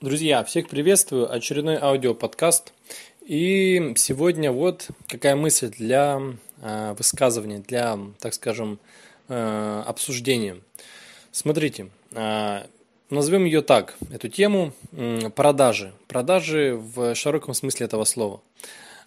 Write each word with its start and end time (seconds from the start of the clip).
Друзья, 0.00 0.44
всех 0.44 0.68
приветствую. 0.68 1.28
Очередной 1.28 1.76
аудиоподкаст. 1.76 2.72
И 3.26 3.94
сегодня 3.96 4.52
вот 4.52 4.86
какая 5.08 5.34
мысль 5.34 5.70
для 5.76 6.22
э, 6.62 6.94
высказывания, 6.96 7.58
для, 7.58 7.98
так 8.20 8.32
скажем, 8.32 8.78
э, 9.26 9.82
обсуждения. 9.84 10.58
Смотрите, 11.32 11.88
э, 12.12 12.60
назовем 13.10 13.44
ее 13.44 13.60
так, 13.60 13.96
эту 14.12 14.28
тему, 14.28 14.72
э, 14.92 15.30
продажи. 15.30 15.92
Продажи 16.06 16.76
в 16.76 17.16
широком 17.16 17.54
смысле 17.54 17.86
этого 17.86 18.04
слова. 18.04 18.40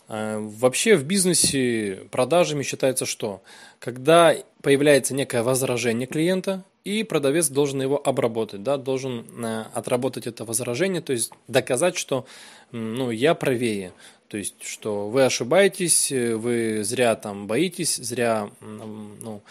Э, 0.10 0.39
вообще 0.39 0.98
в 0.98 1.05
бизнесе 1.05 2.02
продажами 2.12 2.64
считается 2.64 3.05
что? 3.05 3.42
Когда 3.80 4.36
появляется 4.62 5.14
некое 5.14 5.42
возражение 5.42 6.05
клиента, 6.05 6.66
и 6.84 7.04
продавец 7.04 7.50
должен 7.50 7.82
его 7.82 8.02
обработать, 8.04 8.63
да, 8.63 8.77
должен 8.77 9.25
э, 9.43 9.66
отработать 9.73 10.27
это 10.27 10.45
возражение, 10.45 11.02
то 11.02 11.13
есть 11.13 11.31
доказать, 11.48 11.95
что 11.95 12.26
ну, 12.71 13.12
я 13.12 13.35
правее, 13.35 13.94
то 14.27 14.38
есть 14.38 14.55
что 14.62 15.09
вы 15.09 15.23
ошибаетесь, 15.26 16.12
вы 16.12 16.84
зря 16.84 17.16
там 17.16 17.48
боитесь, 17.48 17.98
зря 17.98 18.49
ну, 18.62 19.41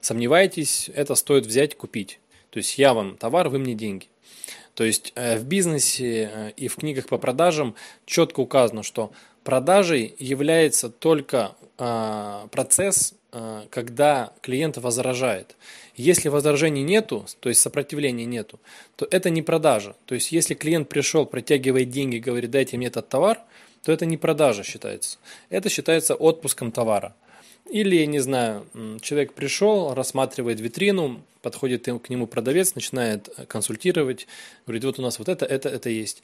сомневаетесь, 0.00 0.90
это 0.94 1.14
стоит 1.14 1.46
взять, 1.46 1.76
купить. 1.76 2.20
То 2.50 2.58
есть 2.58 2.78
я 2.78 2.94
вам 2.94 3.16
товар, 3.16 3.48
вы 3.48 3.58
мне 3.58 3.74
деньги. 3.74 4.06
То 4.74 4.84
есть 4.84 5.12
э, 5.16 5.38
в 5.38 5.44
бизнесе 5.44 6.30
э, 6.32 6.50
и 6.56 6.68
в 6.68 6.76
книгах 6.76 7.06
по 7.08 7.18
продажам 7.18 7.74
четко 8.04 8.40
указано, 8.40 8.82
что 8.82 9.10
продажей 9.42 10.14
является 10.18 10.90
только 10.90 11.56
процесс 11.76 13.14
Э, 13.25 13.25
когда 13.70 14.32
клиент 14.42 14.76
возражает. 14.76 15.56
Если 15.96 16.28
возражений 16.28 16.82
нету, 16.82 17.26
то 17.40 17.48
есть 17.48 17.60
сопротивления 17.60 18.24
нету, 18.24 18.60
то 18.96 19.06
это 19.10 19.30
не 19.30 19.42
продажа. 19.42 19.96
То 20.06 20.14
есть 20.14 20.32
если 20.32 20.54
клиент 20.54 20.88
пришел, 20.88 21.26
протягивает 21.26 21.90
деньги, 21.90 22.18
говорит, 22.18 22.50
дайте 22.50 22.76
мне 22.76 22.88
этот 22.88 23.08
товар, 23.08 23.40
то 23.82 23.92
это 23.92 24.04
не 24.06 24.16
продажа 24.16 24.64
считается. 24.64 25.18
Это 25.48 25.68
считается 25.68 26.14
отпуском 26.14 26.72
товара. 26.72 27.14
Или, 27.70 28.04
не 28.04 28.20
знаю, 28.20 28.66
человек 29.00 29.32
пришел, 29.32 29.92
рассматривает 29.94 30.60
витрину, 30.60 31.22
подходит 31.42 31.84
к 31.84 32.08
нему 32.10 32.26
продавец, 32.26 32.74
начинает 32.74 33.28
консультировать, 33.48 34.26
говорит, 34.66 34.84
вот 34.84 34.98
у 34.98 35.02
нас 35.02 35.18
вот 35.18 35.28
это, 35.28 35.46
это, 35.46 35.68
это 35.68 35.90
есть. 35.90 36.22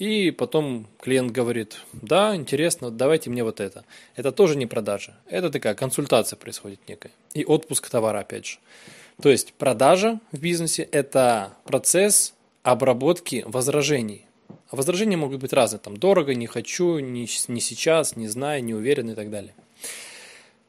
И 0.00 0.30
потом 0.30 0.86
клиент 0.98 1.30
говорит, 1.30 1.76
да, 1.92 2.34
интересно, 2.34 2.90
давайте 2.90 3.28
мне 3.28 3.44
вот 3.44 3.60
это. 3.60 3.84
Это 4.16 4.32
тоже 4.32 4.56
не 4.56 4.64
продажа. 4.64 5.14
Это 5.28 5.50
такая 5.50 5.74
консультация 5.74 6.38
происходит 6.38 6.80
некая. 6.88 7.12
И 7.34 7.44
отпуск 7.44 7.90
товара 7.90 8.20
опять 8.20 8.46
же. 8.46 8.58
То 9.20 9.28
есть 9.28 9.52
продажа 9.52 10.18
в 10.32 10.40
бизнесе– 10.40 10.84
это 10.92 11.52
процесс 11.64 12.32
обработки 12.62 13.44
возражений. 13.46 14.24
А 14.70 14.76
возражения 14.76 15.18
могут 15.18 15.38
быть 15.38 15.52
разные. 15.52 15.80
Там 15.80 15.98
дорого, 15.98 16.34
не 16.34 16.46
хочу, 16.46 16.98
не, 16.98 17.28
не 17.48 17.60
сейчас, 17.60 18.16
не 18.16 18.28
знаю, 18.28 18.64
не 18.64 18.72
уверен 18.72 19.10
и 19.10 19.14
так 19.14 19.30
далее. 19.30 19.52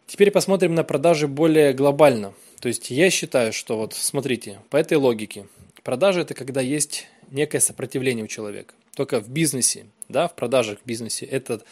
Теперь 0.08 0.32
посмотрим 0.32 0.76
на 0.76 0.84
продажи 0.84 1.30
более 1.30 1.72
глобально. 1.72 2.34
То 2.60 2.68
есть 2.68 2.92
я 2.92 3.10
считаю, 3.10 3.54
что 3.54 3.78
вот 3.78 3.94
смотрите, 3.94 4.60
по 4.70 4.76
этой 4.76 4.98
логике, 4.98 5.48
продажа– 5.84 6.20
это 6.22 6.34
когда 6.34 6.60
есть 6.60 7.08
некое 7.30 7.62
сопротивление 7.62 8.26
у 8.26 8.28
человека 8.28 8.74
только 8.96 9.20
в 9.20 9.30
бизнесе, 9.30 9.86
да, 10.10 10.28
в 10.28 10.36
продажах 10.36 10.80
в 10.80 10.86
бизнесе 10.86 11.26
этот 11.26 11.66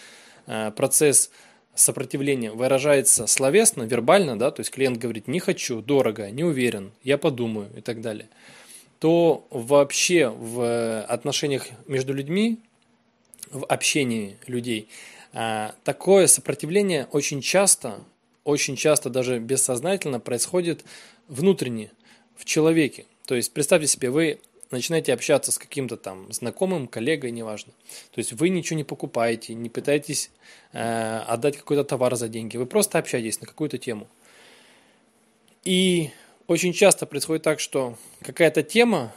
э, 0.47 0.71
процесс 0.71 1.31
сопротивления 1.75 2.51
выражается 2.51 3.27
словесно, 3.27 3.83
вербально, 3.83 4.37
да, 4.37 4.51
то 4.51 4.61
есть 4.61 4.71
клиент 4.71 4.97
говорит 4.97 5.27
не 5.27 5.39
хочу, 5.39 5.81
дорого, 5.81 6.29
не 6.29 6.43
уверен, 6.43 6.91
я 7.03 7.17
подумаю 7.17 7.69
и 7.75 7.81
так 7.81 8.01
далее, 8.01 8.29
то 8.99 9.47
вообще 9.49 10.29
в 10.29 11.01
отношениях 11.03 11.67
между 11.87 12.13
людьми, 12.13 12.59
в 13.51 13.65
общении 13.65 14.37
людей, 14.47 14.89
э, 15.33 15.71
такое 15.83 16.27
сопротивление 16.27 17.07
очень 17.11 17.41
часто, 17.41 17.99
очень 18.43 18.75
часто 18.75 19.09
даже 19.09 19.39
бессознательно 19.39 20.19
происходит 20.19 20.83
внутренне, 21.27 21.91
в 22.39 22.45
человеке. 22.45 23.05
То 23.27 23.35
есть 23.35 23.53
представьте 23.53 23.87
себе, 23.87 24.09
вы 24.09 24.39
начинаете 24.71 25.13
общаться 25.13 25.51
с 25.51 25.57
каким-то 25.57 25.97
там 25.97 26.31
знакомым, 26.31 26.87
коллегой, 26.87 27.31
неважно. 27.31 27.73
То 28.11 28.19
есть 28.19 28.33
вы 28.33 28.49
ничего 28.49 28.77
не 28.77 28.83
покупаете, 28.83 29.53
не 29.53 29.69
пытаетесь 29.69 30.31
э, 30.73 31.19
отдать 31.27 31.57
какой-то 31.57 31.83
товар 31.83 32.15
за 32.15 32.27
деньги, 32.27 32.57
вы 32.57 32.65
просто 32.65 32.99
общаетесь 32.99 33.41
на 33.41 33.47
какую-то 33.47 33.77
тему. 33.77 34.07
И 35.63 36.11
очень 36.47 36.73
часто 36.73 37.05
происходит 37.05 37.43
так, 37.43 37.59
что 37.59 37.97
какая-то 38.21 38.63
тема 38.63 39.13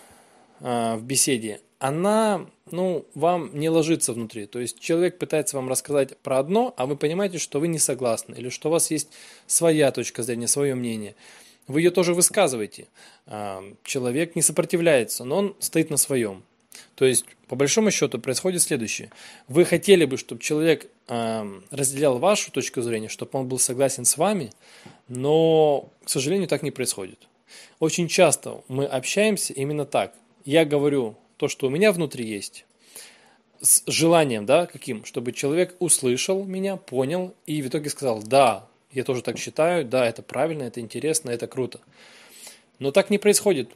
э, 0.60 0.96
в 0.96 1.02
беседе, 1.02 1.60
она 1.78 2.46
ну, 2.70 3.04
вам 3.14 3.50
не 3.52 3.68
ложится 3.68 4.12
внутри. 4.12 4.46
То 4.46 4.58
есть 4.58 4.80
человек 4.80 5.18
пытается 5.18 5.56
вам 5.56 5.68
рассказать 5.68 6.16
про 6.18 6.38
одно, 6.38 6.72
а 6.76 6.86
вы 6.86 6.96
понимаете, 6.96 7.38
что 7.38 7.60
вы 7.60 7.68
не 7.68 7.78
согласны, 7.78 8.34
или 8.34 8.48
что 8.48 8.68
у 8.68 8.72
вас 8.72 8.90
есть 8.90 9.08
своя 9.46 9.90
точка 9.92 10.22
зрения, 10.22 10.48
свое 10.48 10.74
мнение 10.74 11.14
вы 11.66 11.80
ее 11.80 11.90
тоже 11.90 12.14
высказываете. 12.14 12.88
А, 13.26 13.62
человек 13.84 14.36
не 14.36 14.42
сопротивляется, 14.42 15.24
но 15.24 15.38
он 15.38 15.56
стоит 15.60 15.90
на 15.90 15.96
своем. 15.96 16.42
То 16.94 17.04
есть, 17.04 17.24
по 17.48 17.56
большому 17.56 17.90
счету, 17.90 18.18
происходит 18.18 18.62
следующее. 18.62 19.10
Вы 19.48 19.64
хотели 19.64 20.04
бы, 20.04 20.16
чтобы 20.16 20.40
человек 20.40 20.90
а, 21.08 21.46
разделял 21.70 22.18
вашу 22.18 22.50
точку 22.50 22.82
зрения, 22.82 23.08
чтобы 23.08 23.38
он 23.38 23.48
был 23.48 23.58
согласен 23.58 24.04
с 24.04 24.16
вами, 24.16 24.52
но, 25.08 25.88
к 26.04 26.08
сожалению, 26.08 26.48
так 26.48 26.62
не 26.62 26.70
происходит. 26.70 27.28
Очень 27.78 28.08
часто 28.08 28.62
мы 28.68 28.86
общаемся 28.86 29.52
именно 29.52 29.84
так. 29.84 30.14
Я 30.44 30.64
говорю 30.64 31.16
то, 31.36 31.48
что 31.48 31.66
у 31.66 31.70
меня 31.70 31.92
внутри 31.92 32.26
есть, 32.26 32.64
с 33.60 33.82
желанием, 33.86 34.44
да, 34.44 34.66
каким, 34.66 35.04
чтобы 35.04 35.32
человек 35.32 35.76
услышал 35.78 36.44
меня, 36.44 36.76
понял 36.76 37.34
и 37.46 37.62
в 37.62 37.68
итоге 37.68 37.90
сказал, 37.90 38.22
да, 38.22 38.66
я 38.92 39.04
тоже 39.04 39.22
так 39.22 39.38
считаю, 39.38 39.84
да, 39.84 40.06
это 40.06 40.22
правильно, 40.22 40.64
это 40.64 40.80
интересно, 40.80 41.30
это 41.30 41.46
круто. 41.46 41.80
Но 42.78 42.90
так 42.90 43.10
не 43.10 43.18
происходит, 43.18 43.70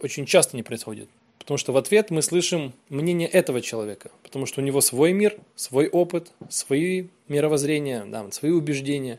очень 0.00 0.26
часто 0.26 0.56
не 0.56 0.62
происходит. 0.62 1.08
Потому 1.38 1.56
что 1.56 1.72
в 1.72 1.76
ответ 1.76 2.10
мы 2.10 2.22
слышим 2.22 2.74
мнение 2.90 3.26
этого 3.26 3.60
человека, 3.60 4.10
потому 4.22 4.46
что 4.46 4.60
у 4.60 4.64
него 4.64 4.80
свой 4.80 5.12
мир, 5.12 5.38
свой 5.56 5.88
опыт, 5.88 6.32
свои 6.48 7.06
мировоззрения, 7.28 8.04
да, 8.04 8.30
свои 8.30 8.50
убеждения. 8.50 9.18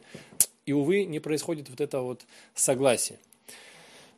И, 0.66 0.74
увы, 0.74 1.06
не 1.06 1.20
происходит 1.20 1.70
вот 1.70 1.82
это 1.82 2.02
вот 2.02 2.22
согласие. 2.54 3.18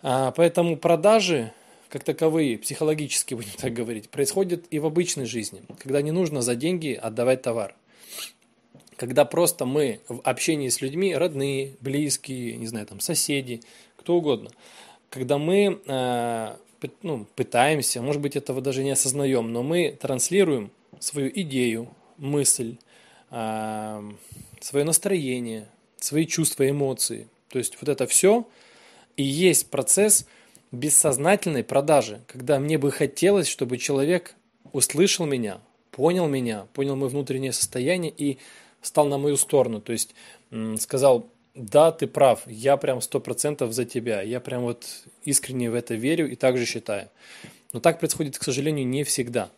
А, 0.01 0.31
поэтому 0.31 0.77
продажи, 0.77 1.53
как 1.89 2.03
таковые, 2.03 2.57
психологически 2.57 3.35
будем 3.35 3.53
так 3.57 3.73
говорить, 3.73 4.09
происходят 4.09 4.65
и 4.69 4.79
в 4.79 4.85
обычной 4.85 5.25
жизни, 5.25 5.63
когда 5.79 6.01
не 6.01 6.11
нужно 6.11 6.41
за 6.41 6.55
деньги 6.55 6.93
отдавать 6.93 7.41
товар 7.41 7.73
когда 8.97 9.25
просто 9.25 9.65
мы 9.65 10.01
в 10.07 10.21
общении 10.23 10.69
с 10.69 10.81
людьми, 10.81 11.15
родные, 11.15 11.75
близкие, 11.81 12.57
не 12.57 12.67
знаю, 12.67 12.85
там, 12.87 12.99
соседи, 12.99 13.61
кто 13.97 14.15
угодно, 14.15 14.49
когда 15.09 15.37
мы 15.37 15.79
э, 15.85 16.55
ну, 17.01 17.25
пытаемся, 17.35 18.01
может 18.01 18.21
быть, 18.21 18.35
этого 18.35 18.61
даже 18.61 18.83
не 18.83 18.91
осознаем, 18.91 19.51
но 19.51 19.63
мы 19.63 19.97
транслируем 19.99 20.71
свою 20.99 21.31
идею, 21.33 21.89
мысль, 22.17 22.77
э, 23.31 24.11
свое 24.59 24.85
настроение, 24.85 25.67
свои 25.97 26.25
чувства, 26.25 26.69
эмоции. 26.69 27.27
То 27.49 27.59
есть 27.59 27.77
вот 27.79 27.89
это 27.89 28.07
все 28.07 28.47
и 29.15 29.23
есть 29.23 29.69
процесс 29.69 30.25
бессознательной 30.71 31.63
продажи, 31.63 32.21
когда 32.27 32.59
мне 32.59 32.77
бы 32.77 32.91
хотелось, 32.91 33.47
чтобы 33.47 33.77
человек 33.77 34.33
услышал 34.71 35.25
меня, 35.25 35.59
понял 35.91 36.27
меня, 36.27 36.67
понял 36.73 36.95
мое 36.95 37.09
внутреннее 37.09 37.53
состояние 37.53 38.11
и 38.15 38.39
стал 38.83 39.07
на 39.07 39.17
мою 39.17 39.37
сторону, 39.37 39.81
то 39.81 39.91
есть 39.91 40.13
сказал, 40.77 41.27
да, 41.55 41.91
ты 41.91 42.07
прав, 42.07 42.41
я 42.47 42.77
прям 42.77 43.01
сто 43.01 43.19
процентов 43.19 43.73
за 43.73 43.85
тебя, 43.85 44.21
я 44.21 44.39
прям 44.39 44.63
вот 44.63 44.85
искренне 45.23 45.71
в 45.71 45.75
это 45.75 45.95
верю 45.95 46.29
и 46.29 46.35
также 46.35 46.65
считаю. 46.65 47.09
Но 47.71 47.79
так 47.79 47.99
происходит, 47.99 48.37
к 48.37 48.43
сожалению, 48.43 48.87
не 48.87 49.03
всегда. 49.03 49.49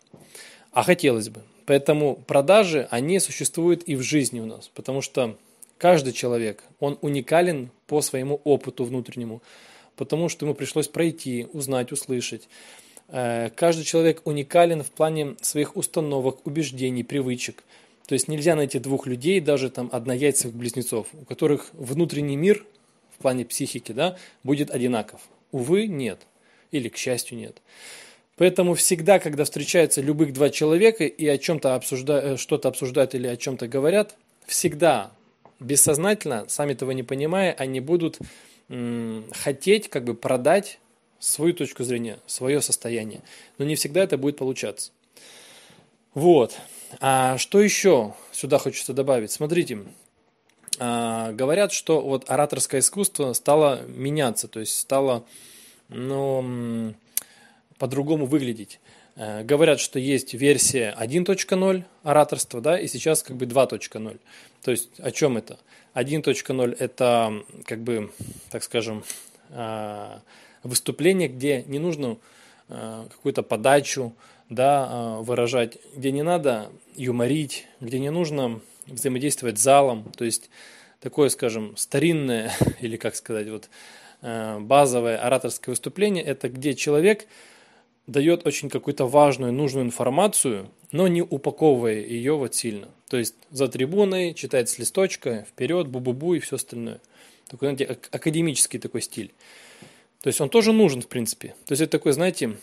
А 0.72 0.82
хотелось 0.82 1.28
бы. 1.28 1.42
Поэтому 1.66 2.16
продажи, 2.16 2.86
они 2.90 3.18
существуют 3.18 3.82
и 3.84 3.96
в 3.96 4.02
жизни 4.02 4.40
у 4.40 4.46
нас, 4.46 4.70
потому 4.74 5.02
что 5.02 5.36
каждый 5.78 6.12
человек, 6.12 6.62
он 6.80 6.98
уникален 7.00 7.70
по 7.86 8.00
своему 8.02 8.40
опыту 8.44 8.84
внутреннему, 8.84 9.42
потому 9.96 10.28
что 10.28 10.46
ему 10.46 10.54
пришлось 10.54 10.88
пройти, 10.88 11.48
узнать, 11.52 11.92
услышать. 11.92 12.48
Э, 13.08 13.50
каждый 13.56 13.84
человек 13.84 14.20
уникален 14.24 14.82
в 14.82 14.90
плане 14.90 15.34
своих 15.40 15.76
установок, 15.76 16.46
убеждений, 16.46 17.02
привычек– 17.02 17.64
то 18.06 18.14
есть 18.14 18.28
нельзя 18.28 18.54
найти 18.54 18.78
двух 18.78 19.06
людей, 19.06 19.40
даже 19.40 19.70
там 19.70 19.88
однояйцевых 19.92 20.54
близнецов, 20.54 21.08
у 21.12 21.24
которых 21.24 21.70
внутренний 21.72 22.36
мир 22.36 22.64
в 23.16 23.22
плане 23.22 23.44
психики 23.44 23.92
да, 23.92 24.16
будет 24.44 24.70
одинаков. 24.70 25.20
Увы, 25.50 25.86
нет. 25.86 26.20
Или, 26.70 26.88
к 26.88 26.96
счастью, 26.96 27.38
нет. 27.38 27.60
Поэтому 28.36 28.74
всегда, 28.74 29.18
когда 29.18 29.44
встречаются 29.44 30.02
любых 30.02 30.32
два 30.32 30.50
человека 30.50 31.04
и 31.04 31.26
о 31.26 31.38
чем-то 31.38 31.74
обсуждают, 31.74 32.24
э, 32.24 32.36
что-то 32.36 32.68
обсуждают 32.68 33.14
или 33.14 33.26
о 33.26 33.36
чем-то 33.36 33.66
говорят, 33.66 34.16
всегда 34.46 35.10
бессознательно, 35.58 36.44
сами 36.48 36.72
этого 36.72 36.90
не 36.90 37.02
понимая, 37.02 37.52
они 37.52 37.80
будут 37.80 38.18
хотеть 39.32 39.88
как 39.88 40.02
бы 40.04 40.14
продать 40.14 40.80
свою 41.20 41.54
точку 41.54 41.84
зрения, 41.84 42.18
свое 42.26 42.60
состояние. 42.60 43.20
Но 43.58 43.64
не 43.64 43.76
всегда 43.76 44.02
это 44.02 44.18
будет 44.18 44.36
получаться. 44.36 44.90
Вот. 46.16 46.56
А 46.98 47.36
что 47.36 47.60
еще 47.60 48.14
сюда 48.32 48.56
хочется 48.56 48.94
добавить? 48.94 49.30
Смотрите, 49.30 49.80
а, 50.78 51.32
говорят, 51.32 51.72
что 51.72 52.00
вот 52.00 52.30
ораторское 52.30 52.80
искусство 52.80 53.34
стало 53.34 53.82
меняться, 53.82 54.48
то 54.48 54.60
есть 54.60 54.78
стало 54.78 55.26
ну, 55.90 56.94
по-другому 57.76 58.24
выглядеть. 58.24 58.80
Э, 59.16 59.42
говорят, 59.42 59.78
что 59.78 59.98
есть 59.98 60.32
версия 60.32 60.96
1.0 60.98 61.84
ораторства, 62.02 62.62
да, 62.62 62.78
и 62.78 62.86
сейчас 62.86 63.22
как 63.22 63.36
бы 63.36 63.44
2.0. 63.44 64.18
То 64.62 64.70
есть 64.70 64.88
о 64.98 65.10
чем 65.10 65.36
это? 65.36 65.58
1.0 65.92 66.76
это 66.78 67.42
как 67.66 67.82
бы, 67.82 68.10
так 68.48 68.62
скажем, 68.62 69.04
э, 69.50 70.18
выступление, 70.62 71.28
где 71.28 71.62
не 71.64 71.78
нужно 71.78 72.16
э, 72.70 73.04
какую-то 73.10 73.42
подачу 73.42 74.14
да, 74.48 75.18
выражать, 75.20 75.78
где 75.94 76.12
не 76.12 76.22
надо 76.22 76.70
юморить, 76.96 77.66
где 77.80 77.98
не 77.98 78.10
нужно 78.10 78.60
взаимодействовать 78.86 79.58
с 79.58 79.62
залом, 79.62 80.12
то 80.16 80.24
есть 80.24 80.50
такое, 81.00 81.28
скажем, 81.28 81.76
старинное 81.76 82.52
или, 82.80 82.96
как 82.96 83.16
сказать, 83.16 83.48
вот 83.48 83.68
базовое 84.22 85.18
ораторское 85.18 85.72
выступление, 85.72 86.24
это 86.24 86.48
где 86.48 86.74
человек 86.74 87.26
дает 88.06 88.46
очень 88.46 88.70
какую-то 88.70 89.06
важную, 89.06 89.52
нужную 89.52 89.84
информацию, 89.84 90.70
но 90.92 91.08
не 91.08 91.22
упаковывая 91.22 92.00
ее 92.00 92.36
вот 92.36 92.54
сильно. 92.54 92.88
То 93.08 93.16
есть 93.16 93.34
за 93.50 93.68
трибуной 93.68 94.34
читает 94.34 94.68
с 94.68 94.78
листочка, 94.78 95.46
вперед, 95.48 95.88
бу-бу-бу 95.88 96.36
и 96.36 96.40
все 96.40 96.56
остальное. 96.56 97.00
Такой, 97.48 97.68
знаете, 97.68 97.98
академический 98.10 98.78
такой 98.78 99.02
стиль. 99.02 99.32
То 100.22 100.28
есть 100.28 100.40
он 100.40 100.48
тоже 100.48 100.72
нужен, 100.72 101.02
в 101.02 101.08
принципе. 101.08 101.54
То 101.66 101.72
есть 101.72 101.82
это 101.82 101.92
такой, 101.92 102.12
знаете, 102.12 102.56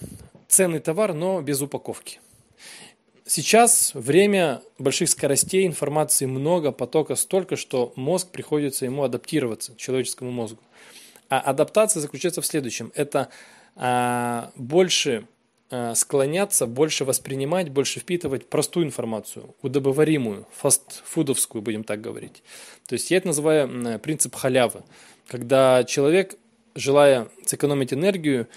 ценный 0.54 0.80
товар, 0.80 1.14
но 1.14 1.42
без 1.42 1.62
упаковки. 1.62 2.20
Сейчас 3.26 3.92
время 3.94 4.62
больших 4.78 5.10
скоростей, 5.10 5.66
информации 5.66 6.26
много, 6.26 6.72
потока 6.72 7.16
столько, 7.16 7.56
что 7.56 7.94
мозг 7.96 8.30
приходится 8.32 8.86
ему 8.86 9.04
адаптироваться, 9.04 9.76
человеческому 9.78 10.32
мозгу. 10.32 10.62
А 11.30 11.40
адаптация 11.40 12.02
заключается 12.02 12.42
в 12.42 12.46
следующем. 12.46 12.92
Это 12.96 13.30
а, 13.76 14.52
больше 14.56 15.26
Э, 15.76 15.96
склоняться 15.96 16.68
больше 16.68 17.04
воспринимать, 17.04 17.70
больше 17.70 18.00
впитывать 18.00 18.48
простую 18.48 18.86
информацию, 18.86 19.56
удобоваримую, 19.64 20.46
фастфудовскую, 20.56 21.64
будем 21.64 21.84
так 21.84 22.00
говорить. 22.00 22.44
То 22.86 22.94
есть 22.94 23.10
я 23.10 23.18
это 23.18 23.26
называю 23.26 24.00
принцип 24.00 24.36
халявы, 24.36 24.84
когда 25.28 25.84
человек, 25.84 26.36
желая 26.76 27.28
сэкономить 27.48 27.92
энергию, 27.92 28.48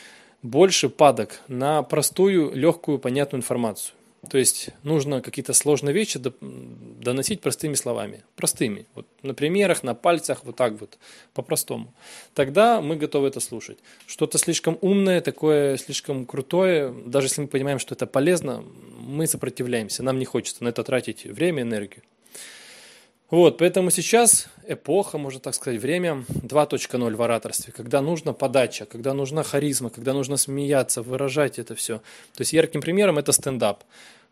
больше 0.43 0.89
падок 0.89 1.41
на 1.49 1.83
простую, 1.83 2.55
легкую, 2.55 2.99
понятную 2.99 3.41
информацию. 3.41 3.95
То 4.29 4.39
есть 4.39 4.71
нужно 4.83 5.21
какие-то 5.21 5.53
сложные 5.53 5.95
вещи 5.95 6.21
доносить 6.41 7.41
простыми 7.41 7.75
словами. 7.75 8.25
Простыми. 8.35 8.87
Вот 8.95 9.07
на 9.23 9.35
примерах, 9.35 9.83
на 9.83 9.95
пальцах, 9.95 10.45
вот 10.45 10.57
так 10.57 10.81
вот, 10.81 10.99
по-простому. 11.35 11.95
Тогда 12.35 12.81
мы 12.81 12.97
готовы 12.97 13.29
это 13.29 13.41
слушать. 13.41 13.79
Что-то 14.07 14.39
слишком 14.39 14.79
умное, 14.81 15.21
такое 15.21 15.77
слишком 15.77 16.27
крутое, 16.27 16.93
даже 17.07 17.27
если 17.27 17.43
мы 17.43 17.49
понимаем, 17.49 17.79
что 17.79 17.95
это 17.95 18.07
полезно, 18.07 18.65
мы 18.99 19.27
сопротивляемся. 19.27 20.03
Нам 20.03 20.19
не 20.19 20.25
хочется 20.25 20.65
на 20.65 20.69
это 20.69 20.83
тратить 20.83 21.25
время, 21.25 21.63
энергию. 21.63 22.03
Вот, 23.29 23.59
поэтому 23.59 23.91
сейчас 23.91 24.47
эпоха, 24.69 25.19
можно 25.19 25.41
так 25.41 25.55
сказать, 25.55 25.81
время 25.81 26.25
2.0 26.29 27.15
в 27.17 27.23
ораторстве, 27.23 27.73
когда 27.73 28.01
нужна 28.01 28.33
подача, 28.33 28.87
когда 28.87 29.15
нужна 29.15 29.43
харизма, 29.43 29.91
когда 29.91 30.13
нужно 30.13 30.37
смеяться, 30.37 31.03
выражать 31.03 31.59
это 31.59 31.75
все. 31.75 31.99
То 32.35 32.43
есть 32.43 32.53
ярким 32.53 32.81
примером 32.81 33.19
это 33.19 33.33
стендап. 33.33 33.83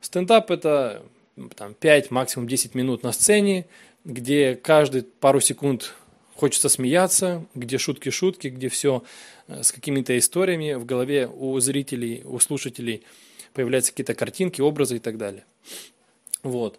Стендап– 0.01 0.51
это 0.53 1.03
там, 1.57 1.75
5, 1.75 2.11
максимум 2.13 2.47
10 2.47 2.77
минут 2.77 3.03
на 3.03 3.11
сцене, 3.11 3.67
где 4.05 4.55
каждые 4.55 5.03
пару 5.03 5.41
секунд 5.41 5.95
хочется 6.37 6.69
смеяться, 6.69 7.45
где 7.55 7.79
шутки-шутки, 7.79 8.49
где 8.49 8.69
все 8.69 9.03
э, 9.49 9.63
с 9.63 9.73
какими-то 9.73 10.17
историями 10.17 10.75
в 10.75 10.85
голове 10.85 11.27
у 11.27 11.59
зрителей, 11.59 12.23
у 12.25 12.39
слушателей 12.39 13.03
появляются 13.55 13.93
какие-то 13.93 14.15
картинки, 14.15 14.61
образы 14.61 14.97
и 14.97 14.99
так 15.01 15.17
далее. 15.17 15.45
Вот. 16.43 16.79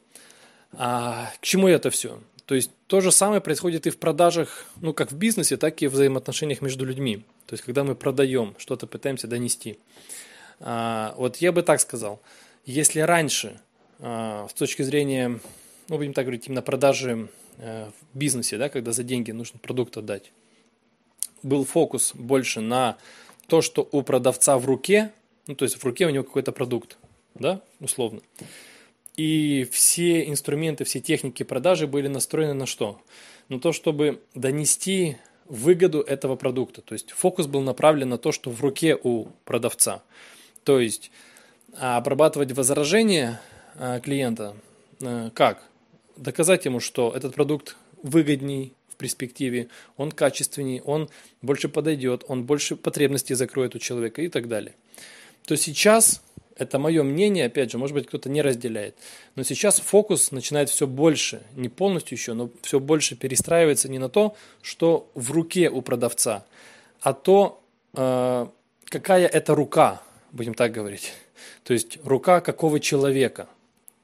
А 0.77 1.31
к 1.39 1.43
чему 1.43 1.67
это 1.67 1.89
все? 1.89 2.19
То 2.45 2.55
есть 2.55 2.71
то 2.87 3.01
же 3.01 3.11
самое 3.11 3.41
происходит 3.41 3.87
и 3.87 3.89
в 3.89 3.97
продажах, 3.97 4.65
ну 4.81 4.93
как 4.93 5.11
в 5.11 5.15
бизнесе, 5.15 5.57
так 5.57 5.81
и 5.81 5.87
в 5.87 5.93
взаимоотношениях 5.93 6.61
между 6.61 6.85
людьми. 6.85 7.25
То 7.47 7.53
есть 7.53 7.63
когда 7.63 7.83
мы 7.83 7.95
продаем, 7.95 8.55
что-то 8.57 8.87
пытаемся 8.87 9.27
донести. 9.27 9.79
А, 10.59 11.13
вот 11.17 11.37
я 11.37 11.51
бы 11.51 11.61
так 11.63 11.79
сказал– 11.81 12.21
если 12.65 12.99
раньше, 12.99 13.61
а, 13.99 14.47
с 14.49 14.53
точки 14.53 14.81
зрения, 14.81 15.39
ну, 15.87 15.97
будем 15.97 16.13
так 16.13 16.25
говорить, 16.25 16.47
именно 16.47 16.63
продажи 16.63 17.29
э, 17.57 17.89
в 18.11 18.17
бизнесе, 18.17 18.57
да, 18.57 18.69
когда 18.69 18.91
за 18.91 19.03
деньги 19.03 19.29
нужно 19.29 19.59
продукт 19.59 19.95
отдать, 19.97 20.31
был 21.43 21.63
фокус 21.63 22.13
больше 22.15 22.61
на 22.61 22.97
то, 23.45 23.61
что 23.61 23.87
у 23.91 24.01
продавца 24.01 24.57
в 24.57 24.65
руке, 24.65 25.11
ну, 25.45 25.53
то 25.53 25.63
есть 25.63 25.77
в 25.77 25.85
руке 25.85 26.07
у 26.07 26.09
него 26.09 26.23
какой-то 26.23 26.51
продукт, 26.51 26.97
да, 27.35 27.61
условно. 27.79 28.21
И 29.17 29.67
все 29.71 30.27
инструменты, 30.27 30.83
все 30.83 30.99
техники 30.99 31.43
продажи 31.43 31.87
были 31.87 32.07
настроены 32.07 32.53
на 32.53 32.65
что? 32.65 32.99
На 33.49 33.59
то, 33.59 33.71
чтобы 33.71 34.21
донести 34.33 35.17
выгоду 35.47 36.01
этого 36.01 36.35
продукта. 36.35 36.81
То 36.81 36.93
есть 36.93 37.11
фокус 37.11 37.47
был 37.47 37.61
направлен 37.61 38.09
на 38.09 38.17
то, 38.17 38.31
что 38.31 38.49
в 38.49 38.61
руке 38.61 38.97
у 39.01 39.27
продавца. 39.45 40.03
То 40.63 40.79
есть 40.79 41.11
а 41.77 41.97
обрабатывать 41.97 42.51
возражения 42.53 43.41
э, 43.75 43.99
клиента 44.01 44.55
э, 45.01 45.29
как? 45.33 45.63
Доказать 46.15 46.63
ему, 46.65 46.79
что 46.79 47.11
этот 47.13 47.35
продукт 47.35 47.75
выгодней 48.01 48.73
в 48.87 48.95
перспективе, 48.95 49.67
он 49.97 50.11
качественней, 50.11 50.81
он 50.81 51.09
больше 51.41 51.67
подойдет, 51.67 52.23
он 52.29 52.45
больше 52.45 52.77
потребностей 52.77 53.33
закроет 53.33 53.75
у 53.75 53.79
человека 53.79 54.21
и 54.21 54.29
так 54.29 54.47
далее. 54.47 54.73
То 55.45 55.57
сейчас, 55.57 56.23
это 56.57 56.79
мое 56.79 57.03
мнение, 57.03 57.45
опять 57.45 57.71
же, 57.71 57.77
может 57.77 57.93
быть 57.93 58.07
кто-то 58.07 58.29
не 58.29 58.41
разделяет, 58.41 58.95
но 59.35 59.43
сейчас 59.43 59.79
фокус 59.79 60.31
начинает 60.31 60.69
все 60.69 60.87
больше, 60.87 61.41
не 61.55 61.69
полностью 61.69 62.17
еще, 62.17 62.33
но 62.33 62.49
все 62.61 62.79
больше 62.79 63.15
перестраивается 63.15 63.89
не 63.89 63.99
на 63.99 64.09
то, 64.09 64.35
что 64.61 65.09
в 65.15 65.31
руке 65.31 65.69
у 65.69 65.81
продавца, 65.81 66.45
а 67.01 67.13
то, 67.13 67.61
э, 67.93 68.47
какая 68.85 69.27
это 69.27 69.53
рука, 69.53 70.01
будем 70.31 70.53
так 70.53 70.71
говорить. 70.71 71.13
То 71.63 71.73
есть 71.73 71.97
рука 72.03 72.41
какого 72.41 72.79
человека. 72.79 73.49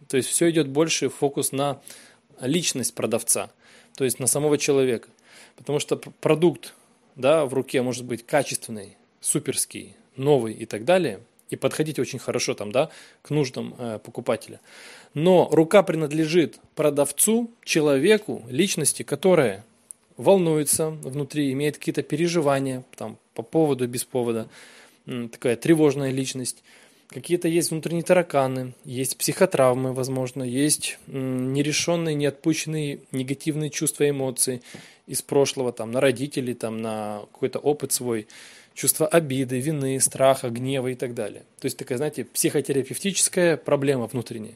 То 0.08 0.18
есть 0.18 0.30
все 0.30 0.50
идет 0.50 0.68
больше 0.68 1.10
фокус 1.10 1.52
на 1.52 1.82
личность 2.42 2.94
продавца, 2.96 3.50
то 3.96 4.04
есть 4.04 4.20
на 4.20 4.28
самого 4.28 4.58
человека. 4.58 5.10
Потому 5.56 5.80
что 5.80 5.96
продукт 5.96 6.74
да, 7.16 7.46
в 7.46 7.54
руке 7.54 7.82
может 7.82 8.06
быть 8.06 8.26
качественный, 8.26 8.98
суперский, 9.20 9.96
новый 10.16 10.54
и 10.54 10.66
так 10.66 10.86
далее, 10.86 11.22
и 11.52 11.56
подходить 11.56 12.00
очень 12.00 12.18
хорошо 12.18 12.56
там, 12.56 12.72
да, 12.72 12.90
к 13.22 13.30
нуждам 13.30 13.76
э, 13.78 14.00
покупателя. 14.04 14.60
Но 15.14 15.48
рука 15.52 15.84
принадлежит 15.84 16.58
продавцу, 16.76 17.52
человеку, 17.64 18.44
личности, 18.50 19.04
которая 19.04 19.64
волнуется 20.18 20.90
внутри, 20.90 21.52
имеет 21.52 21.78
какие-то 21.78 22.02
переживания 22.02 22.84
там, 22.96 23.18
по 23.36 23.44
поводу, 23.44 23.88
без 23.88 24.04
повода, 24.04 24.48
такая 25.06 25.56
тревожная 25.56 26.12
личность– 26.12 26.64
какие-то 27.12 27.48
есть 27.48 27.72
внутренние 27.72 28.04
тараканы, 28.04 28.74
есть 28.86 29.18
психотравмы, 29.18 29.94
возможно, 29.94 30.44
есть 30.44 30.98
нерешенные, 31.08 32.16
неотпущенные 32.16 33.02
негативные 33.12 33.70
чувства, 33.70 34.10
эмоции 34.10 34.62
из 35.08 35.22
прошлого, 35.22 35.74
там, 35.74 35.92
на 35.92 36.00
родителей, 36.00 36.54
там, 36.54 36.82
на 36.82 37.24
какой-то 37.34 37.60
опыт 37.60 37.92
свой, 37.92 38.28
чувство 38.74 39.08
обиды, 39.08 39.60
вины, 39.60 40.00
страха, 40.00 40.50
гнева 40.50 40.88
и 40.88 40.96
так 40.96 41.14
далее. 41.14 41.44
То 41.60 41.66
есть 41.66 41.78
такая, 41.78 41.98
знаете, 41.98 42.26
психотерапевтическая 42.26 43.58
проблема 43.58 44.08
внутренняя. 44.08 44.56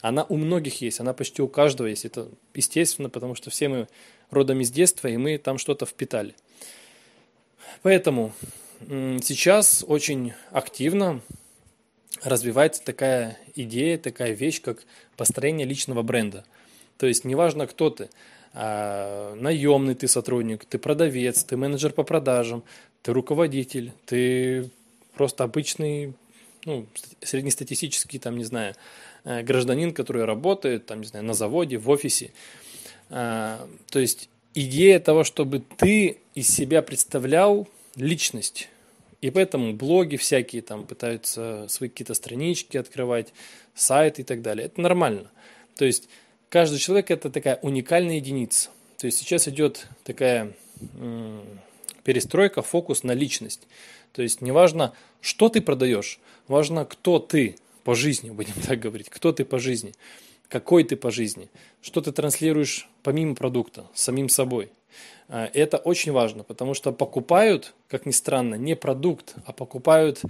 Она 0.00 0.24
у 0.24 0.36
многих 0.36 0.80
есть, 0.82 1.00
она 1.00 1.14
почти 1.14 1.40
у 1.40 1.48
каждого 1.48 1.86
есть. 1.86 2.04
Это 2.04 2.28
естественно, 2.52 3.08
потому 3.08 3.34
что 3.34 3.50
все 3.50 3.68
мы 3.68 3.88
родом 4.30 4.60
из 4.60 4.70
детства, 4.70 5.08
и 5.08 5.16
мы 5.16 5.38
там 5.38 5.58
что-то 5.58 5.86
впитали. 5.86 6.34
Поэтому 7.82 8.32
сейчас 8.80 9.84
очень 9.86 10.32
активно 10.50 11.20
развивается 12.22 12.82
такая 12.82 13.38
идея, 13.54 13.98
такая 13.98 14.32
вещь, 14.32 14.60
как 14.60 14.84
построение 15.16 15.66
личного 15.66 16.02
бренда. 16.02 16.44
То 16.98 17.06
есть 17.06 17.24
неважно, 17.24 17.66
кто 17.66 17.90
ты, 17.90 18.10
а, 18.54 19.34
наемный 19.34 19.96
ты 19.96 20.06
сотрудник, 20.06 20.64
ты 20.64 20.78
продавец, 20.78 21.42
ты 21.42 21.56
менеджер 21.56 21.92
по 21.92 22.04
продажам, 22.04 22.62
ты 23.02 23.12
руководитель, 23.12 23.92
ты 24.06 24.70
просто 25.14 25.42
обычный, 25.42 26.14
ну, 26.64 26.86
среднестатистический, 27.20 28.20
там, 28.20 28.38
не 28.38 28.44
знаю, 28.44 28.74
э, 29.24 29.42
гражданин, 29.42 29.92
который 29.92 30.24
работает, 30.24 30.86
там, 30.86 31.00
не 31.00 31.06
знаю, 31.06 31.24
на 31.24 31.34
заводе, 31.34 31.78
в 31.78 31.90
офисе. 31.90 32.32
А, 33.10 33.68
то 33.90 33.98
есть 33.98 34.28
идея 34.54 35.00
того, 35.00 35.24
чтобы 35.24 35.60
ты 35.76 36.18
из 36.34 36.48
себя 36.48 36.80
представлял 36.82 37.68
личность, 37.96 38.68
И 39.20 39.30
поэтому 39.30 39.72
блоги 39.72 40.16
всякие 40.16 40.60
там 40.60 40.84
пытаются 40.86 41.66
свои 41.68 41.88
какие-то 41.88 42.12
странички 42.12 42.76
открывать, 42.76 43.32
сайты 43.74 44.20
и 44.20 44.24
так 44.24 44.42
далее. 44.42 44.66
Это 44.66 44.80
нормально. 44.80 45.30
То 45.76 45.86
есть 45.86 46.08
каждый 46.54 46.78
человек 46.78 47.10
это 47.10 47.30
такая 47.30 47.58
уникальная 47.62 48.14
единица. 48.14 48.70
То 48.98 49.06
есть 49.06 49.18
сейчас 49.18 49.48
идет 49.48 49.88
такая 50.04 50.52
перестройка, 52.04 52.62
фокус 52.62 53.02
на 53.02 53.10
личность. 53.10 53.66
То 54.12 54.22
есть 54.22 54.40
неважно, 54.40 54.92
что 55.20 55.48
ты 55.48 55.60
продаешь, 55.60 56.20
важно, 56.46 56.84
кто 56.84 57.18
ты 57.18 57.56
по 57.82 57.96
жизни, 57.96 58.30
будем 58.38 58.54
так 58.64 58.78
говорить, 58.78 59.10
кто 59.10 59.32
ты 59.32 59.44
по 59.44 59.58
жизни, 59.58 59.94
какой 60.46 60.84
ты 60.84 60.94
по 60.94 61.10
жизни, 61.10 61.50
что 61.82 62.00
ты 62.00 62.12
транслируешь 62.12 62.88
помимо 63.02 63.34
продукта, 63.34 63.86
самим 63.92 64.28
собой. 64.28 64.70
А, 65.26 65.50
это 65.54 65.78
очень 65.78 66.12
важно, 66.12 66.44
потому 66.44 66.74
что 66.74 66.92
покупают, 66.92 67.74
как 67.88 68.06
ни 68.06 68.12
странно, 68.12 68.54
не 68.54 68.76
продукт, 68.76 69.34
а 69.44 69.52
покупают 69.52 70.22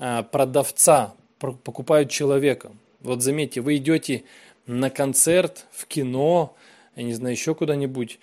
а, 0.00 0.24
продавца, 0.24 1.14
покупают 1.38 2.10
человека. 2.10 2.72
Вот 3.00 3.22
заметьте, 3.22 3.60
вы 3.60 3.76
идете 3.76 4.24
на 4.68 4.90
концерт, 4.90 5.66
в 5.72 5.86
кино, 5.86 6.54
я 6.94 7.02
не 7.02 7.14
знаю, 7.14 7.34
еще 7.34 7.54
куда-нибудь, 7.54 8.20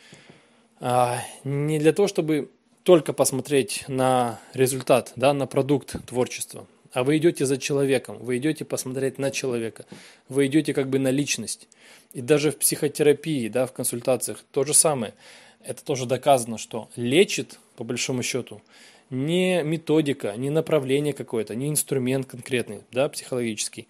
а, 0.80 1.20
не 1.44 1.80
для 1.80 1.92
того, 1.92 2.08
чтобы 2.08 2.52
только 2.84 3.14
посмотреть 3.14 3.84
на 3.88 4.40
результат, 4.54 5.12
да, 5.16 5.34
на 5.34 5.48
продукт 5.48 5.96
творчества, 6.06 6.68
а 6.94 7.04
вы 7.04 7.18
идете 7.18 7.46
за 7.46 7.58
человеком, 7.58 8.20
вы 8.20 8.38
идете 8.38 8.64
посмотреть 8.64 9.18
на 9.18 9.32
человека, 9.32 9.86
вы 10.30 10.46
идете 10.46 10.74
как 10.74 10.88
бы 10.90 11.00
на 11.00 11.10
личность. 11.10 11.68
И 12.14 12.22
даже 12.22 12.52
в 12.52 12.60
психотерапии, 12.60 13.50
да, 13.50 13.66
в 13.66 13.74
консультациях 13.74 14.46
то 14.52 14.64
же 14.64 14.74
самое. 14.74 15.14
Это 15.64 15.84
тоже 15.84 16.06
доказано, 16.06 16.60
что 16.60 16.90
лечит, 16.96 17.60
по 17.76 17.84
большому 17.84 18.22
счету, 18.22 18.62
не 19.10 19.64
методика, 19.64 20.36
не 20.38 20.52
направление 20.52 21.14
какое-то, 21.14 21.56
не 21.56 21.70
инструмент 21.70 22.28
конкретный, 22.28 22.82
да, 22.92 23.10
психологический, 23.10 23.88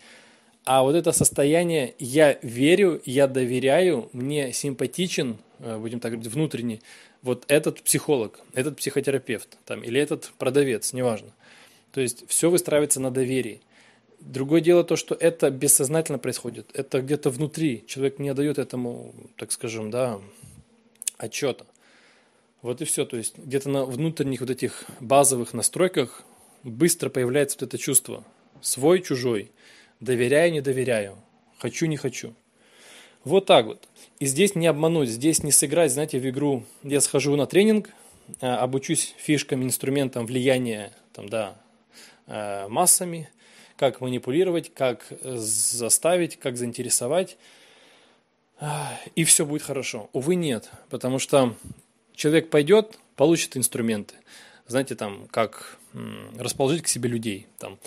а 0.66 0.82
вот 0.82 0.96
это 0.96 1.12
состояние 1.12 1.94
«я 2.00 2.38
верю, 2.42 3.02
я 3.06 3.28
доверяю, 3.28 4.10
мне 4.14 4.52
симпатичен», 4.52 5.38
э, 5.60 5.78
будем 5.78 6.00
так 6.00 6.14
говорить, 6.14 6.32
внутренний, 6.32 6.82
вот 7.22 7.46
этот 7.48 7.82
психолог, 7.82 8.40
этот 8.54 8.78
психотерапевт 8.78 9.58
там, 9.66 9.84
или 9.84 10.00
этот 10.00 10.32
продавец, 10.38 10.94
неважно. 10.94 11.30
То 11.92 12.02
есть 12.02 12.28
все 12.28 12.50
выстраивается 12.50 13.00
на 13.00 13.10
доверии. 13.10 13.62
Другое 14.20 14.60
дело 14.60 14.84
то, 14.84 14.96
что 14.96 15.16
это 15.16 15.50
бессознательно 15.50 16.18
происходит. 16.18 16.70
Это 16.74 17.02
где-то 17.02 17.30
внутри. 17.30 17.84
Человек 17.88 18.20
не 18.20 18.34
дает 18.34 18.58
этому, 18.58 19.14
так 19.38 19.52
скажем, 19.52 19.92
да, 19.92 20.20
отчета. 21.18 21.66
Вот 22.62 22.82
и 22.82 22.86
все. 22.86 23.06
То 23.06 23.18
есть 23.18 23.38
где-то 23.38 23.70
на 23.70 23.86
внутренних 23.86 24.42
вот 24.42 24.50
этих 24.50 24.84
базовых 25.00 25.54
настройках 25.54 26.24
быстро 26.64 27.10
появляется 27.10 27.58
вот 27.60 27.68
это 27.68 27.78
чувство. 27.78 28.24
Свой, 28.62 29.02
чужой. 29.02 29.52
Доверяю, 30.06 30.52
не 30.52 30.62
доверяю. 30.62 31.18
Хочу, 31.58 31.88
не 31.88 31.98
хочу. 31.98 32.36
Вот 33.24 33.48
так 33.48 33.66
вот. 33.66 33.88
И 34.20 34.28
здесь 34.28 34.54
не 34.54 34.68
обмануть, 34.68 35.10
здесь 35.10 35.42
не 35.42 35.52
сыграть, 35.52 35.92
знаете, 35.92 36.20
в 36.20 36.30
игру. 36.30 36.64
Я 36.84 37.02
схожу 37.02 37.36
на 37.36 37.48
тренинг, 37.48 37.90
э, 38.40 38.48
обучусь 38.48 39.16
фишкам, 39.18 39.64
инструментам 39.64 40.28
влияния 40.28 40.94
там, 41.12 41.28
да, 41.28 41.56
э, 42.28 42.68
массами, 42.68 43.30
как 43.78 44.00
манипулировать, 44.00 44.72
как 44.76 45.08
заставить, 45.24 46.38
как 46.38 46.56
заинтересовать, 46.56 47.38
и 49.16 49.24
все 49.24 49.46
будет 49.46 49.64
хорошо. 49.64 50.10
Увы, 50.14 50.36
нет, 50.36 50.70
потому 50.90 51.18
что 51.18 51.56
человек 52.14 52.52
пойдет, 52.52 53.00
получит 53.16 53.58
инструменты. 53.58 54.16
Знаете, 54.68 54.96
там, 54.96 55.28
как 55.30 55.78
расположить 56.38 56.84
к 56.84 56.88
себе 56.88 57.10
людей, 57.10 57.48
там, 57.58 57.80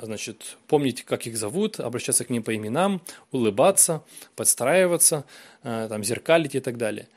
значит, 0.00 0.56
помнить, 0.66 1.04
как 1.04 1.26
их 1.26 1.36
зовут, 1.36 1.80
обращаться 1.80 2.24
к 2.24 2.30
ним 2.30 2.42
по 2.42 2.54
именам, 2.54 3.00
улыбаться, 3.30 4.02
подстраиваться, 4.36 5.24
э, 5.62 5.86
там, 5.88 6.04
зеркалить 6.04 6.54
и 6.54 6.60
так 6.60 6.76
далее. 6.76 7.08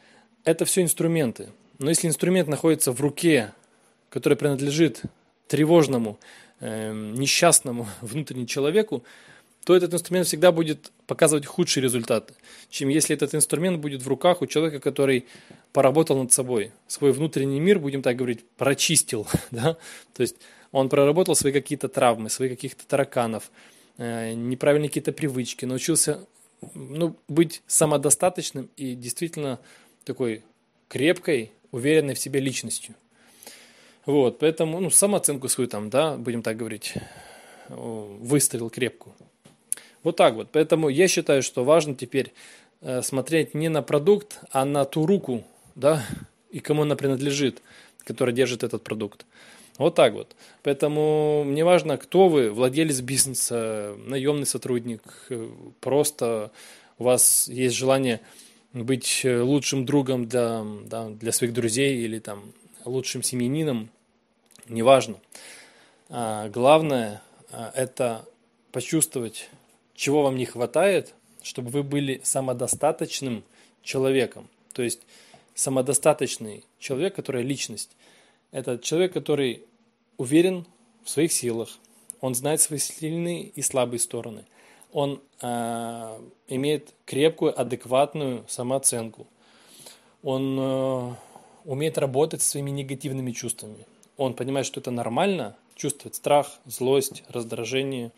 Это 0.43 0.65
все 0.65 0.81
инструменты. 0.81 1.49
Но 1.79 1.89
если 1.89 2.07
инструмент 2.07 2.47
находится 2.47 2.91
в 2.91 3.01
руке, 3.01 3.53
который 4.09 4.37
принадлежит 4.37 5.01
тревожному, 5.47 6.19
э, 6.59 6.93
несчастному 6.93 7.87
внутреннему 8.01 8.47
человеку, 8.47 9.03
то 9.65 9.75
этот 9.75 9.95
инструмент 9.95 10.27
всегда 10.27 10.51
будет 10.51 10.91
показывать 11.07 11.47
худшие 11.47 11.83
результаты, 11.83 12.35
чем 12.69 12.89
если 12.89 13.15
этот 13.15 13.33
инструмент 13.33 13.79
будет 13.79 14.03
в 14.03 14.07
руках 14.07 14.43
у 14.43 14.45
человека, 14.45 14.79
который 14.79 15.25
поработал 15.73 16.19
над 16.19 16.31
собой, 16.31 16.71
свой 16.87 17.11
внутренний 17.11 17.59
мир, 17.59 17.79
будем 17.79 18.03
так 18.03 18.15
говорить, 18.15 18.45
прочистил, 18.57 19.27
да? 19.51 19.75
то 20.13 20.21
есть 20.21 20.35
он 20.75 20.89
проработал 20.89 21.35
свои 21.35 21.53
какие-то 21.53 21.87
травмы, 21.87 22.29
свои 22.29 22.49
каких-то 22.49 22.85
тараканов, 22.85 23.49
э, 23.97 24.33
неправильные 24.33 24.89
какие-то 24.89 25.13
привычки, 25.13 25.63
научился 25.63 26.27
ну, 26.73 27.15
быть 27.29 27.63
самодостаточным 27.65 28.69
и 28.75 28.93
действительно 28.93 29.59
такой 30.03 30.43
крепкой, 30.89 31.53
уверенной 31.71 32.13
в 32.13 32.19
себе 32.19 32.41
личностью. 32.41 32.93
Вот, 34.05 34.39
поэтому, 34.39 34.81
ну, 34.81 34.89
самооценку 34.89 35.47
свою 35.47 35.69
там, 35.69 35.89
да, 35.89 36.17
будем 36.17 36.41
так 36.43 36.57
говорить, 36.57 36.93
выставил 37.69 38.69
крепкую. 38.69 39.15
Вот 40.03 40.17
так 40.17 40.35
вот. 40.35 40.49
Поэтому 40.51 40.89
я 40.89 41.07
считаю, 41.07 41.41
что 41.41 41.63
важно 41.63 41.95
теперь 41.95 42.33
э, 42.81 43.01
смотреть 43.01 43.53
не 43.53 43.69
на 43.69 43.81
продукт, 43.81 44.39
а 44.51 44.65
на 44.65 44.83
ту 44.83 45.05
руку, 45.05 45.45
да, 45.73 46.05
и 46.55 46.59
кому 46.61 46.83
она 46.83 46.95
принадлежит, 46.95 47.61
которая 48.05 48.33
держит 48.33 48.63
этот 48.63 48.81
продукт. 48.81 49.25
Вот 49.77 49.93
так 49.93 50.13
вот. 50.13 50.37
Поэтому 50.63 51.43
мне 51.43 51.65
важно, 51.65 51.97
кто 51.97 52.29
вы, 52.29 52.49
владелец 52.49 53.01
бизнеса, 53.01 53.93
наемный 53.97 54.45
сотрудник, 54.45 55.01
просто 55.81 56.51
у 56.97 57.03
вас 57.03 57.49
есть 57.49 57.75
желание 57.75 58.21
быть 58.71 59.25
лучшим 59.25 59.85
другом 59.85 60.27
для, 60.29 60.63
да, 60.85 61.09
для 61.09 61.33
своих 61.33 61.53
друзей 61.53 61.97
или 61.97 62.19
там 62.19 62.53
лучшим 62.85 63.21
семьянином, 63.21 63.89
неважно. 64.69 65.15
А, 66.07 66.47
главное 66.47 67.21
а, 67.51 67.73
это 67.75 68.23
почувствовать, 68.71 69.49
чего 69.93 70.23
вам 70.23 70.37
не 70.37 70.45
хватает, 70.45 71.13
чтобы 71.43 71.69
вы 71.69 71.83
были 71.83 72.21
самодостаточным 72.23 73.43
человеком. 73.83 74.47
То 74.71 74.83
есть 74.83 75.01
самодостаточный 75.55 76.65
человек, 76.77 77.15
который 77.15 77.41
личность, 77.41 77.91
это 78.51 78.77
человек, 78.77 79.13
который 79.13 79.63
уверен 80.17 80.65
в 81.03 81.09
своих 81.09 81.31
силах, 81.31 81.69
он 82.21 82.35
знает 82.35 82.61
свои 82.61 82.79
сильные 82.79 83.43
и 83.43 83.61
слабые 83.61 83.99
стороны, 83.99 84.45
он 84.91 85.21
э, 85.41 86.19
имеет 86.47 86.93
крепкую, 87.05 87.59
адекватную 87.59 88.45
самооценку, 88.47 89.27
он 90.23 90.57
э, 90.59 91.13
умеет 91.65 91.97
работать 91.97 92.41
со 92.41 92.49
своими 92.49 92.71
негативными 92.71 93.31
чувствами, 93.31 93.85
он 94.17 94.33
понимает, 94.33 94.65
что 94.65 94.79
это 94.79 94.91
нормально, 94.91 95.55
чувствовать 95.75 96.15
страх, 96.15 96.59
злость, 96.65 97.23
раздражение, 97.29 98.11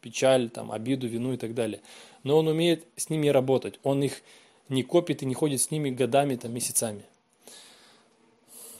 печаль, 0.00 0.50
там, 0.50 0.72
обиду, 0.72 1.06
вину 1.06 1.32
и 1.32 1.36
так 1.36 1.54
далее. 1.54 1.80
Но 2.24 2.36
он 2.38 2.48
умеет 2.48 2.84
с 2.96 3.08
ними 3.08 3.28
работать, 3.28 3.78
он 3.84 4.02
их 4.02 4.22
не 4.68 4.82
копит 4.82 5.22
и 5.22 5.26
не 5.26 5.34
ходит 5.34 5.60
с 5.60 5.70
ними 5.70 5.90
годами, 5.90 6.36
там, 6.36 6.52
месяцами. 6.52 7.02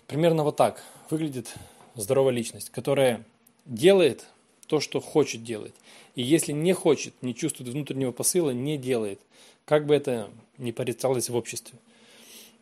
Примерно 0.07 0.45
вот 0.45 0.57
так 0.57 0.83
выглядит 1.11 1.55
здоровая 1.95 2.33
личность, 2.33 2.71
которая 2.71 3.25
делает 3.65 4.27
то, 4.67 4.81
что 4.81 5.01
хочет 5.01 5.43
делать. 5.45 5.75
И 6.15 6.23
если 6.23 6.53
не 6.53 6.73
хочет, 6.73 7.15
не 7.23 7.35
чувствует 7.35 7.71
внутреннего 7.71 8.13
посыла, 8.13 8.51
не 8.51 8.79
делает. 8.79 9.21
Как 9.65 9.87
бы 9.87 9.95
это 9.95 10.31
ни 10.59 10.71
порицалось 10.71 11.29
в 11.29 11.37
обществе. 11.37 11.79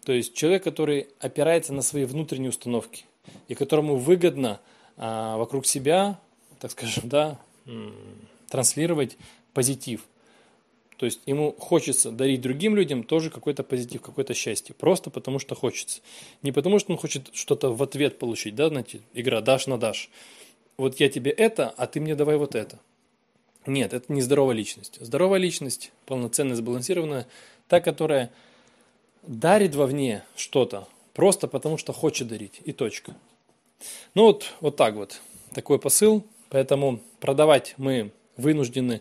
То 0.04 0.12
есть 0.12 0.34
человек, 0.34 0.64
который 0.64 1.08
опирается 1.20 1.72
на 1.72 1.82
свои 1.82 2.04
внутренние 2.04 2.50
установки 2.50 3.04
и 3.48 3.54
которому 3.54 3.96
выгодно 3.96 4.60
а, 4.96 5.36
вокруг 5.36 5.66
себя, 5.66 6.18
так 6.58 6.72
скажем, 6.72 7.08
да, 7.08 7.38
транслировать 8.48 9.16
позитив. 9.54 10.04
То 10.96 11.06
есть 11.06 11.20
ему 11.26 11.52
хочется 11.52 12.10
дарить 12.10 12.40
другим 12.40 12.76
людям 12.76 13.02
тоже 13.02 13.30
какой-то 13.30 13.64
позитив, 13.64 14.02
какое-то 14.02 14.34
счастье. 14.34 14.74
Просто 14.74 15.10
потому 15.10 15.38
что 15.38 15.54
хочется. 15.54 16.00
Не 16.42 16.52
потому 16.52 16.78
что 16.78 16.92
он 16.92 16.98
хочет 16.98 17.30
что-то 17.32 17.72
в 17.72 17.82
ответ 17.82 18.18
получить, 18.18 18.54
да, 18.54 18.68
знаете, 18.68 19.00
игра 19.14 19.40
дашь 19.40 19.66
на 19.66 19.78
дашь. 19.78 20.10
Вот 20.76 21.00
я 21.00 21.08
тебе 21.08 21.30
это, 21.30 21.68
а 21.76 21.86
ты 21.86 22.00
мне 22.00 22.14
давай 22.14 22.36
вот 22.36 22.54
это. 22.54 22.78
Нет, 23.66 23.92
это 23.92 24.12
не 24.12 24.22
здоровая 24.22 24.54
личность. 24.54 24.98
Здоровая 25.00 25.38
личность, 25.38 25.92
полноценная, 26.06 26.56
сбалансированная, 26.56 27.26
та, 27.68 27.80
которая 27.80 28.30
дарит 29.22 29.74
вовне 29.74 30.24
что-то, 30.36 30.88
просто 31.14 31.46
потому 31.46 31.78
что 31.78 31.92
хочет 31.92 32.28
дарить, 32.28 32.60
и 32.64 32.72
точка. 32.72 33.14
Ну 34.14 34.24
вот, 34.24 34.52
вот 34.60 34.76
так 34.76 34.94
вот, 34.94 35.20
такой 35.54 35.78
посыл. 35.78 36.24
Поэтому 36.48 37.00
продавать 37.18 37.74
мы 37.78 38.10
вынуждены 38.36 39.00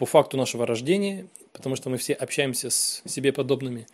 по 0.00 0.06
факту 0.06 0.38
нашего 0.38 0.64
рождения, 0.66 1.26
потому 1.52 1.76
что 1.76 1.90
мы 1.90 1.98
все 1.98 2.14
общаемся 2.14 2.70
с 2.70 3.02
себе 3.04 3.34
подобными. 3.34 3.86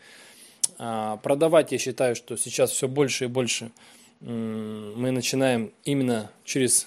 А 0.78 1.16
продавать, 1.16 1.72
я 1.72 1.78
считаю, 1.78 2.14
что 2.14 2.36
сейчас 2.36 2.70
все 2.70 2.86
больше 2.86 3.24
и 3.24 3.26
больше 3.26 3.72
мы 4.20 5.10
начинаем 5.10 5.72
именно 5.82 6.30
через 6.44 6.86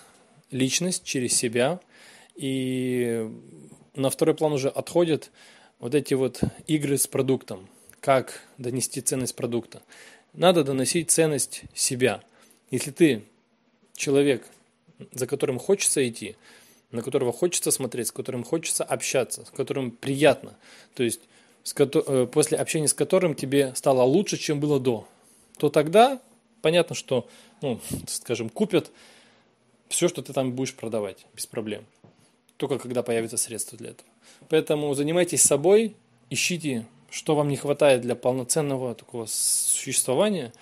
личность 0.52 1.04
через 1.04 1.36
себя, 1.36 1.82
и 2.36 3.30
на 3.94 4.10
второй 4.10 4.36
план 4.36 4.54
уже 4.54 4.70
отходят 4.70 5.32
вот 5.80 5.96
эти 5.96 6.14
вот 6.14 6.40
игры 6.68 6.98
с 6.98 7.06
продуктом, 7.06 7.68
как 8.00 8.42
донести 8.58 9.02
ценность 9.02 9.36
продукта. 9.36 9.82
Надо 10.32 10.64
доносить 10.64 11.12
ценность 11.12 11.64
себя. 11.74 12.24
Если 12.72 12.92
ты 12.92 13.26
человек, 13.98 14.48
за 15.12 15.28
которым 15.28 15.60
хочется 15.60 16.08
идти, 16.08 16.38
на 16.92 17.02
которого 17.02 17.32
хочется 17.32 17.72
смотреть, 17.72 18.08
с 18.08 18.12
которым 18.12 18.44
хочется 18.44 18.84
общаться, 18.84 19.46
с 19.46 19.50
которым 19.50 19.92
приятно, 19.92 20.58
то 20.96 21.04
есть 21.04 21.22
с, 21.64 21.74
э, 21.78 22.28
после 22.32 22.58
общения 22.58 22.88
с 22.88 22.94
которым 22.94 23.36
тебе 23.36 23.74
стало 23.76 24.04
лучше, 24.04 24.38
чем 24.38 24.60
было 24.60 24.80
до, 24.80 25.08
то 25.58 25.70
тогда 25.70 26.20
понятно, 26.62 26.96
что, 26.96 27.28
ну, 27.62 27.80
скажем, 28.08 28.50
купят 28.50 28.92
все, 29.88 30.08
что 30.08 30.22
ты 30.22 30.34
там 30.34 30.54
будешь 30.54 30.76
продавать, 30.76 31.26
без 31.36 31.46
проблем. 31.46 31.86
Только 32.58 32.78
когда 32.78 33.04
появятся 33.04 33.38
средства 33.38 33.78
для 33.78 33.92
этого. 33.92 34.10
Поэтому 34.50 34.94
занимайтесь 34.94 35.42
собой, 35.42 35.96
ищите, 36.30 36.86
что 37.10 37.36
вам 37.36 37.50
не 37.50 37.56
хватает 37.56 38.02
для 38.02 38.16
полноценного 38.16 38.94
такого 38.96 39.26
существования, 39.28 40.54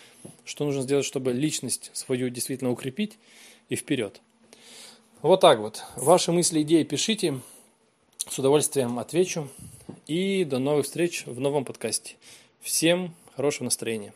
что 0.46 0.66
нужно 0.66 0.82
сделать, 0.82 1.06
чтобы 1.06 1.34
личность 1.34 1.92
свою 1.94 2.30
действительно 2.30 2.72
укрепить 2.72 3.18
и 3.70 3.76
вперед. 3.76 4.22
Вот 5.24 5.42
так 5.42 5.58
вот. 5.58 5.84
Ваши 5.96 6.32
мысли, 6.32 6.62
идеи 6.62 6.84
пишите. 6.84 7.40
С 8.30 8.38
удовольствием 8.38 9.00
отвечу. 9.00 9.50
И 10.06 10.44
до 10.44 10.60
новых 10.60 10.86
встреч 10.86 11.26
в 11.26 11.40
новом 11.40 11.66
подкасте. 11.66 12.16
Всем 12.62 13.16
хорошего 13.36 13.66
настроения. 13.66 14.14